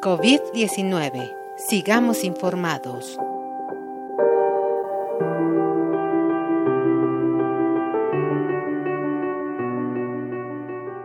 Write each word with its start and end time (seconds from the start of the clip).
COVID-19. 0.00 1.34
Sigamos 1.56 2.22
informados. 2.22 3.18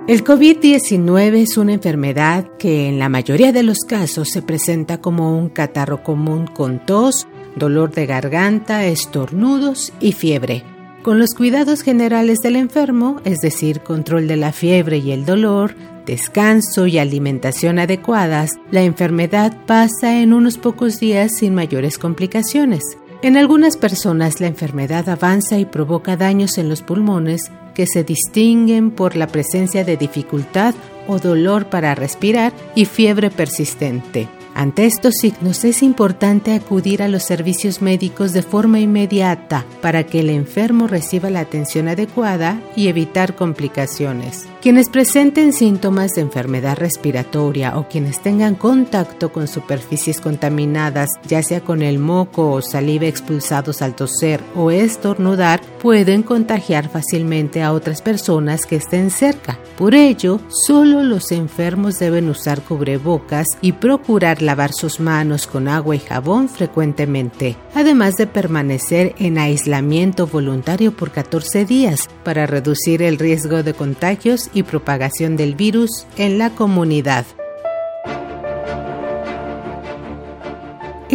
El 0.08 0.24
COVID-19 0.24 1.34
es 1.38 1.58
una 1.58 1.74
enfermedad 1.74 2.46
que 2.60 2.88
en 2.88 3.00
la 3.00 3.10
mayoría 3.10 3.52
de 3.52 3.64
los 3.64 3.80
casos 3.80 4.30
se 4.30 4.44
presenta 4.44 5.00
como 5.00 5.40
un 5.40 5.50
catarro 5.50 6.04
común 6.04 6.46
con 6.46 6.86
tos, 6.86 7.28
dolor 7.56 7.92
de 7.92 8.06
garganta, 8.06 8.86
estornudos 8.86 9.92
y 10.00 10.12
fiebre. 10.12 10.64
Con 11.02 11.18
los 11.18 11.34
cuidados 11.34 11.82
generales 11.82 12.40
del 12.40 12.58
enfermo, 12.58 13.22
es 13.26 13.40
decir, 13.40 13.80
control 13.80 14.28
de 14.28 14.38
la 14.38 14.52
fiebre 14.52 15.00
y 15.00 15.12
el 15.12 15.26
dolor, 15.26 15.76
descanso 16.06 16.88
y 16.88 16.98
alimentación 16.98 17.80
adecuadas, 17.80 18.52
la 18.72 18.82
enfermedad 18.82 19.56
pasa 19.66 20.22
en 20.22 20.34
unos 20.34 20.58
pocos 20.58 21.00
días 21.00 21.38
sin 21.38 21.56
mayores 21.56 21.98
complicaciones. 21.98 22.84
En 23.22 23.38
algunas 23.38 23.78
personas 23.78 24.42
la 24.42 24.48
enfermedad 24.48 25.08
avanza 25.08 25.58
y 25.58 25.66
provoca 25.66 26.18
daños 26.18 26.58
en 26.58 26.68
los 26.68 26.82
pulmones 26.82 27.52
que 27.74 27.88
se 27.88 28.04
distinguen 28.04 28.92
por 28.92 29.16
la 29.16 29.28
presencia 29.28 29.84
de 29.86 29.98
dificultad 29.98 30.76
o 31.08 31.20
dolor 31.20 31.68
para 31.68 31.96
respirar 31.96 32.54
y 32.76 32.86
fiebre 32.86 33.32
persistente. 33.32 34.28
Ante 34.56 34.86
estos 34.86 35.16
signos 35.16 35.64
es 35.64 35.82
importante 35.82 36.54
acudir 36.54 37.02
a 37.02 37.08
los 37.08 37.24
servicios 37.24 37.82
médicos 37.82 38.34
de 38.34 38.44
forma 38.44 38.80
inmediata 38.80 39.66
para 39.82 40.04
que 40.04 40.20
el 40.20 40.30
enfermo 40.30 40.88
reciba 40.88 41.32
la 41.32 41.40
atención 41.40 41.88
adecuada 41.88 42.62
y 42.76 42.88
evitar 42.88 43.36
complicaciones. 43.36 44.48
Quienes 44.62 44.90
presenten 44.90 45.52
síntomas 45.54 46.12
de 46.12 46.22
enfermedad 46.22 46.78
respiratoria 46.78 47.78
o 47.78 47.90
quienes 47.90 48.22
tengan 48.22 48.56
contacto 48.56 49.34
con 49.34 49.48
superficies 49.48 50.22
contaminadas, 50.22 51.10
ya 51.28 51.42
sea 51.42 51.62
con 51.62 51.82
el 51.82 52.00
moco 52.00 52.52
o 52.52 52.62
saliva 52.62 53.08
expulsados 53.08 53.82
al 53.82 53.96
toser 53.96 54.40
o 54.56 54.72
estornudar, 54.72 55.62
pueden 55.82 56.24
contagiar 56.24 56.90
fácilmente 56.90 57.62
a 57.62 57.74
otras 57.74 58.02
personas 58.02 58.66
que 58.66 58.78
estén 58.78 59.10
cerca. 59.10 59.60
Por 59.78 59.96
ello, 59.96 60.40
solo 60.48 61.04
los 61.04 61.32
enfermos 61.32 62.00
deben 62.00 62.30
usar 62.30 62.62
cubrebocas 62.62 63.48
y 63.60 63.74
procurar 63.74 64.43
lavar 64.44 64.72
sus 64.74 65.00
manos 65.00 65.48
con 65.48 65.68
agua 65.68 65.96
y 65.96 66.00
jabón 66.00 66.50
frecuentemente, 66.50 67.56
además 67.74 68.14
de 68.16 68.28
permanecer 68.28 69.16
en 69.18 69.38
aislamiento 69.38 70.28
voluntario 70.28 70.96
por 70.96 71.12
14 71.12 71.66
días 71.66 72.10
para 72.24 72.46
reducir 72.46 73.02
el 73.02 73.18
riesgo 73.18 73.64
de 73.64 73.74
contagios 73.74 74.50
y 74.54 74.64
propagación 74.64 75.38
del 75.38 75.56
virus 75.56 76.06
en 76.18 76.38
la 76.38 76.52
comunidad. 76.52 77.26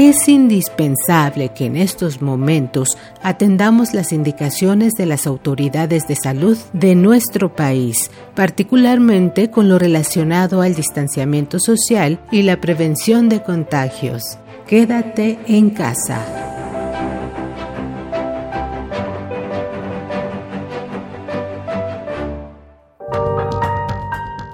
Es 0.01 0.29
indispensable 0.29 1.49
que 1.49 1.65
en 1.65 1.77
estos 1.77 2.23
momentos 2.23 2.97
atendamos 3.21 3.95
las 3.95 4.13
indicaciones 4.13 4.93
de 4.93 5.07
las 5.07 5.27
autoridades 5.27 6.07
de 6.07 6.15
salud 6.15 6.57
de 6.73 6.95
nuestro 6.95 7.57
país, 7.57 8.09
particularmente 8.37 9.51
con 9.51 9.69
lo 9.69 9.77
relacionado 9.77 10.63
al 10.63 10.77
distanciamiento 10.77 11.59
social 11.59 12.21
y 12.31 12.43
la 12.43 12.61
prevención 12.61 13.29
de 13.29 13.43
contagios. 13.43 14.23
Quédate 14.69 15.41
en 15.49 15.71
casa. 15.71 16.25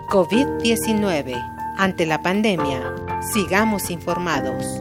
COVID-19. 0.09 1.34
Ante 1.77 2.06
la 2.06 2.22
pandemia, 2.22 2.95
sigamos 3.34 3.91
informados. 3.91 4.81